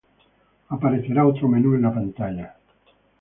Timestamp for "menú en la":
1.47-1.93